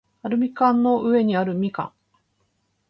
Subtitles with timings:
[0.23, 1.91] アルミ缶の上にある蜜柑